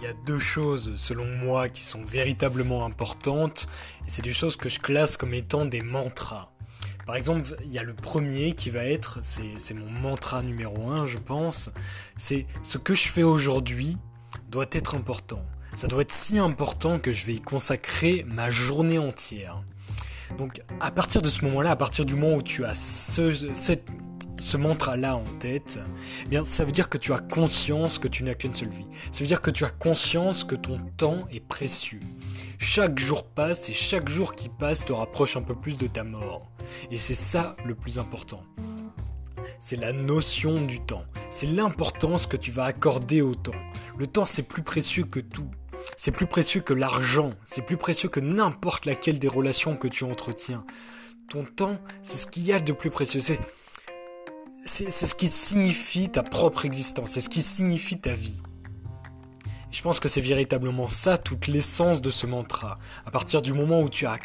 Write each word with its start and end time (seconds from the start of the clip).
il 0.00 0.04
y 0.04 0.06
a 0.06 0.12
deux 0.26 0.38
choses, 0.38 0.92
selon 0.96 1.24
moi, 1.24 1.68
qui 1.68 1.82
sont 1.82 2.04
véritablement 2.04 2.84
importantes, 2.84 3.66
et 4.06 4.10
c'est 4.10 4.22
des 4.22 4.32
choses 4.32 4.56
que 4.56 4.68
je 4.68 4.78
classe 4.78 5.16
comme 5.16 5.34
étant 5.34 5.64
des 5.64 5.82
mantras. 5.82 6.52
Par 7.06 7.16
exemple, 7.16 7.56
il 7.64 7.72
y 7.72 7.78
a 7.78 7.82
le 7.82 7.94
premier 7.94 8.52
qui 8.52 8.70
va 8.70 8.84
être, 8.84 9.18
c'est 9.22 9.74
mon 9.74 9.90
mantra 9.90 10.42
numéro 10.42 10.90
un, 10.90 11.06
je 11.06 11.18
pense, 11.18 11.70
c'est 12.16 12.46
ce 12.62 12.78
que 12.78 12.94
je 12.94 13.08
fais 13.08 13.22
aujourd'hui 13.22 13.96
doit 14.50 14.66
être 14.72 14.94
important. 14.94 15.42
Ça 15.74 15.86
doit 15.86 16.02
être 16.02 16.12
si 16.12 16.38
important 16.38 16.98
que 16.98 17.12
je 17.12 17.26
vais 17.26 17.34
y 17.34 17.40
consacrer 17.40 18.24
ma 18.28 18.50
journée 18.50 18.98
entière. 18.98 19.62
Donc, 20.36 20.60
à 20.80 20.90
partir 20.90 21.22
de 21.22 21.28
ce 21.28 21.44
moment-là, 21.46 21.70
à 21.70 21.76
partir 21.76 22.04
du 22.04 22.14
moment 22.14 22.36
où 22.36 22.42
tu 22.42 22.64
as 22.64 22.74
ce, 22.74 23.52
cette, 23.54 23.88
ce 24.40 24.56
mantra-là 24.56 25.16
en 25.16 25.24
tête, 25.38 25.78
eh 26.24 26.28
bien, 26.28 26.44
ça 26.44 26.64
veut 26.64 26.72
dire 26.72 26.88
que 26.88 26.98
tu 26.98 27.12
as 27.12 27.18
conscience 27.18 27.98
que 27.98 28.08
tu 28.08 28.24
n'as 28.24 28.34
qu'une 28.34 28.54
seule 28.54 28.70
vie. 28.70 28.86
Ça 29.12 29.20
veut 29.20 29.26
dire 29.26 29.40
que 29.40 29.50
tu 29.50 29.64
as 29.64 29.70
conscience 29.70 30.44
que 30.44 30.54
ton 30.54 30.78
temps 30.96 31.26
est 31.30 31.44
précieux. 31.46 32.00
Chaque 32.58 32.98
jour 32.98 33.24
passe 33.24 33.68
et 33.68 33.72
chaque 33.72 34.08
jour 34.08 34.32
qui 34.32 34.48
passe 34.48 34.84
te 34.84 34.92
rapproche 34.92 35.36
un 35.36 35.42
peu 35.42 35.54
plus 35.54 35.76
de 35.76 35.86
ta 35.86 36.04
mort. 36.04 36.50
Et 36.90 36.98
c'est 36.98 37.14
ça 37.14 37.56
le 37.64 37.74
plus 37.74 37.98
important. 37.98 38.42
C'est 39.60 39.76
la 39.76 39.92
notion 39.92 40.60
du 40.62 40.80
temps. 40.80 41.04
C'est 41.30 41.46
l'importance 41.46 42.26
que 42.26 42.36
tu 42.36 42.50
vas 42.50 42.64
accorder 42.64 43.22
au 43.22 43.34
temps. 43.34 43.52
Le 43.96 44.06
temps, 44.06 44.26
c'est 44.26 44.42
plus 44.42 44.62
précieux 44.62 45.04
que 45.04 45.20
tout. 45.20 45.50
C'est 45.96 46.10
plus 46.10 46.26
précieux 46.26 46.60
que 46.60 46.74
l'argent. 46.74 47.32
C'est 47.44 47.62
plus 47.62 47.76
précieux 47.76 48.08
que 48.08 48.20
n'importe 48.20 48.86
laquelle 48.86 49.18
des 49.18 49.28
relations 49.28 49.76
que 49.76 49.88
tu 49.88 50.04
entretiens. 50.04 50.64
Ton 51.28 51.44
temps, 51.44 51.78
c'est 52.02 52.16
ce 52.16 52.26
qu'il 52.26 52.44
y 52.44 52.52
a 52.52 52.60
de 52.60 52.72
plus 52.72 52.90
précieux. 52.90 53.20
C'est 54.88 55.06
ce 55.06 55.14
qui 55.16 55.28
signifie 55.28 56.08
ta 56.08 56.22
propre 56.22 56.64
existence, 56.64 57.10
c'est 57.10 57.20
ce 57.20 57.28
qui 57.28 57.42
signifie 57.42 57.98
ta 57.98 58.12
vie. 58.12 58.40
je 59.72 59.82
pense 59.82 59.98
que 59.98 60.08
c'est 60.08 60.20
véritablement 60.20 60.88
ça 60.88 61.18
toute 61.18 61.48
l'essence 61.48 62.00
de 62.00 62.12
ce 62.12 62.26
mantra. 62.26 62.78
À 63.04 63.10
partir 63.10 63.42
du 63.42 63.52
moment 63.52 63.80
où 63.80 63.88
tu 63.88 64.06
as, 64.06 64.18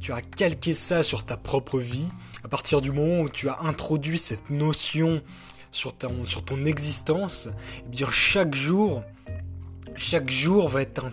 tu 0.00 0.12
calqué 0.36 0.74
ça 0.74 1.04
sur 1.04 1.24
ta 1.24 1.36
propre 1.36 1.78
vie, 1.78 2.08
à 2.42 2.48
partir 2.48 2.80
du 2.80 2.90
moment 2.90 3.20
où 3.20 3.28
tu 3.28 3.48
as 3.48 3.60
introduit 3.62 4.18
cette 4.18 4.50
notion 4.50 5.22
sur, 5.70 5.94
sur 6.24 6.44
ton 6.44 6.64
existence, 6.64 7.46
et 7.46 7.84
eh 7.86 7.88
bien 7.88 8.10
chaque 8.10 8.56
jour, 8.56 9.04
chaque 9.96 10.30
jour 10.30 10.68
va 10.68 10.82
être, 10.82 11.06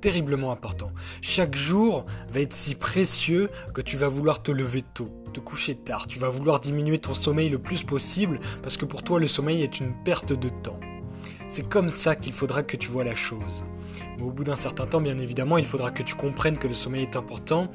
terriblement 0.00 0.52
important. 0.52 0.90
Chaque 1.20 1.56
jour 1.56 2.06
va 2.30 2.40
être 2.40 2.52
si 2.52 2.74
précieux 2.74 3.50
que 3.74 3.80
tu 3.80 3.96
vas 3.96 4.08
vouloir 4.08 4.42
te 4.42 4.50
lever 4.50 4.82
tôt, 4.82 5.10
te 5.32 5.40
coucher 5.40 5.74
tard. 5.74 6.06
Tu 6.06 6.18
vas 6.18 6.28
vouloir 6.28 6.60
diminuer 6.60 6.98
ton 6.98 7.14
sommeil 7.14 7.48
le 7.48 7.58
plus 7.58 7.82
possible 7.82 8.40
parce 8.62 8.76
que 8.76 8.84
pour 8.84 9.02
toi 9.02 9.20
le 9.20 9.28
sommeil 9.28 9.62
est 9.62 9.80
une 9.80 9.94
perte 10.04 10.32
de 10.32 10.48
temps. 10.48 10.80
C'est 11.48 11.68
comme 11.68 11.88
ça 11.88 12.16
qu'il 12.16 12.32
faudra 12.32 12.62
que 12.62 12.76
tu 12.76 12.88
vois 12.88 13.04
la 13.04 13.14
chose. 13.14 13.64
Mais 14.16 14.24
au 14.24 14.30
bout 14.30 14.44
d'un 14.44 14.56
certain 14.56 14.86
temps, 14.86 15.00
bien 15.00 15.18
évidemment, 15.18 15.58
il 15.58 15.66
faudra 15.66 15.90
que 15.90 16.02
tu 16.02 16.14
comprennes 16.14 16.58
que 16.58 16.66
le 16.66 16.74
sommeil 16.74 17.02
est 17.02 17.16
important 17.16 17.70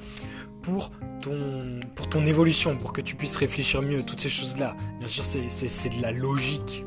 pour 0.64 0.92
ton, 1.22 1.80
pour 1.96 2.10
ton 2.10 2.26
évolution, 2.26 2.76
pour 2.78 2.92
que 2.92 3.02
tu 3.02 3.16
puisses 3.16 3.38
réfléchir 3.38 3.82
mieux, 3.82 4.04
toutes 4.04 4.22
ces 4.22 4.30
choses-là. 4.30 4.76
Bien 5.00 5.08
sûr, 5.08 5.24
c'est 5.24 5.90
de 5.96 6.02
la 6.02 6.12
logique 6.12 6.84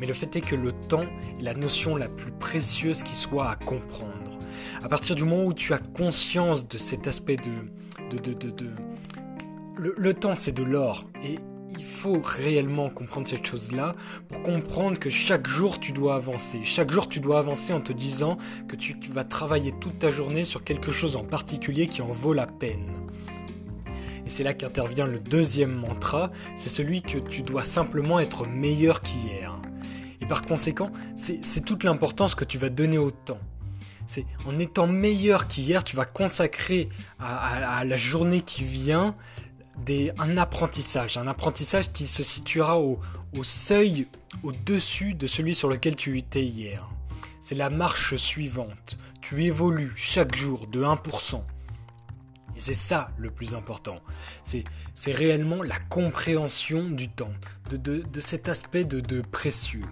mais 0.00 0.06
le 0.06 0.14
fait 0.14 0.36
est 0.36 0.40
que 0.40 0.56
le 0.56 0.72
temps 0.72 1.06
est 1.38 1.42
la 1.42 1.54
notion 1.54 1.96
la 1.96 2.08
plus 2.08 2.32
précieuse 2.32 3.02
qui 3.02 3.14
soit 3.14 3.50
à 3.50 3.56
comprendre. 3.56 4.38
À 4.82 4.88
partir 4.88 5.16
du 5.16 5.24
moment 5.24 5.44
où 5.44 5.54
tu 5.54 5.72
as 5.72 5.78
conscience 5.78 6.66
de 6.68 6.78
cet 6.78 7.06
aspect 7.06 7.36
de... 7.36 8.16
de, 8.16 8.18
de, 8.18 8.50
de, 8.50 8.70
Le, 9.76 9.94
le 9.96 10.14
temps, 10.14 10.34
c'est 10.34 10.52
de 10.52 10.62
l'or. 10.62 11.04
Et 11.24 11.38
il 11.78 11.84
faut 11.84 12.20
réellement 12.22 12.88
comprendre 12.88 13.28
cette 13.28 13.46
chose-là 13.46 13.94
pour 14.28 14.42
comprendre 14.42 14.98
que 14.98 15.10
chaque 15.10 15.46
jour 15.46 15.78
tu 15.78 15.92
dois 15.92 16.14
avancer. 16.14 16.60
Chaque 16.64 16.90
jour 16.90 17.08
tu 17.08 17.20
dois 17.20 17.38
avancer 17.38 17.72
en 17.72 17.80
te 17.80 17.92
disant 17.92 18.38
que 18.68 18.76
tu 18.76 18.96
vas 19.10 19.24
travailler 19.24 19.72
toute 19.80 19.98
ta 19.98 20.10
journée 20.10 20.44
sur 20.44 20.64
quelque 20.64 20.90
chose 20.90 21.16
en 21.16 21.24
particulier 21.24 21.86
qui 21.86 22.02
en 22.02 22.06
vaut 22.06 22.32
la 22.32 22.46
peine. 22.46 22.92
Et 24.26 24.30
c'est 24.30 24.42
là 24.42 24.54
qu'intervient 24.54 25.06
le 25.06 25.20
deuxième 25.20 25.72
mantra, 25.72 26.30
c'est 26.56 26.68
celui 26.68 27.02
que 27.02 27.18
tu 27.18 27.42
dois 27.42 27.62
simplement 27.62 28.18
être 28.18 28.46
meilleur 28.46 29.00
qu'hier. 29.02 29.60
Et 30.20 30.26
par 30.26 30.42
conséquent, 30.42 30.90
c'est 31.14 31.64
toute 31.64 31.84
l'importance 31.84 32.34
que 32.34 32.44
tu 32.44 32.58
vas 32.58 32.68
donner 32.68 32.98
au 32.98 33.10
temps. 33.10 33.40
C'est 34.06 34.24
en 34.46 34.58
étant 34.58 34.86
meilleur 34.86 35.46
qu'hier, 35.46 35.82
tu 35.82 35.96
vas 35.96 36.04
consacrer 36.04 36.88
à, 37.18 37.84
la 37.84 37.96
journée 37.96 38.40
qui 38.40 38.62
vient 38.62 39.16
des, 39.84 40.12
un 40.18 40.36
apprentissage, 40.38 41.16
un 41.18 41.26
apprentissage 41.26 41.92
qui 41.92 42.06
se 42.06 42.22
situera 42.22 42.78
au, 42.80 43.00
seuil 43.42 44.06
au-dessus 44.42 45.14
de 45.14 45.26
celui 45.26 45.54
sur 45.54 45.68
lequel 45.68 45.96
tu 45.96 46.16
étais 46.18 46.44
hier. 46.44 46.88
C'est 47.40 47.54
la 47.54 47.68
marche 47.68 48.16
suivante. 48.16 48.96
Tu 49.20 49.44
évolues 49.44 49.92
chaque 49.96 50.34
jour 50.34 50.66
de 50.66 50.82
1%. 50.82 51.42
Et 52.56 52.60
c'est 52.60 52.74
ça 52.74 53.10
le 53.18 53.30
plus 53.30 53.54
important. 53.54 54.00
C'est, 54.42 54.64
réellement 55.06 55.62
la 55.62 55.78
compréhension 55.78 56.88
du 56.88 57.08
temps, 57.10 57.34
de, 57.70 58.02
cet 58.20 58.48
aspect 58.48 58.84
de 58.84 59.20
précieux 59.20 59.84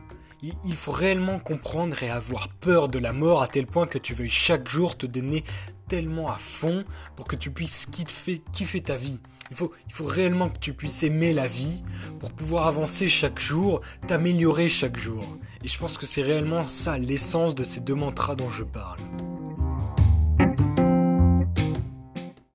il 0.64 0.76
faut 0.76 0.92
réellement 0.92 1.38
comprendre 1.38 2.02
et 2.02 2.10
avoir 2.10 2.48
peur 2.48 2.88
de 2.88 2.98
la 2.98 3.12
mort 3.12 3.42
à 3.42 3.48
tel 3.48 3.66
point 3.66 3.86
que 3.86 3.98
tu 3.98 4.14
veuilles 4.14 4.28
chaque 4.28 4.68
jour 4.68 4.96
te 4.96 5.06
donner 5.06 5.44
tellement 5.88 6.30
à 6.30 6.36
fond 6.36 6.84
pour 7.16 7.26
que 7.26 7.36
tu 7.36 7.50
puisses 7.50 7.86
kiffer, 7.86 8.82
ta 8.82 8.96
vie. 8.96 9.20
Il 9.50 9.56
faut, 9.56 9.72
il 9.86 9.92
faut 9.92 10.06
réellement 10.06 10.48
que 10.48 10.58
tu 10.58 10.72
puisses 10.72 11.02
aimer 11.02 11.32
la 11.32 11.46
vie 11.46 11.82
pour 12.18 12.32
pouvoir 12.32 12.66
avancer 12.66 13.08
chaque 13.08 13.38
jour, 13.38 13.80
t'améliorer 14.06 14.68
chaque 14.68 14.96
jour. 14.96 15.24
Et 15.62 15.68
je 15.68 15.78
pense 15.78 15.98
que 15.98 16.06
c'est 16.06 16.22
réellement 16.22 16.64
ça 16.64 16.98
l'essence 16.98 17.54
de 17.54 17.64
ces 17.64 17.80
deux 17.80 17.94
mantras 17.94 18.34
dont 18.34 18.50
je 18.50 18.64
parle. 18.64 18.98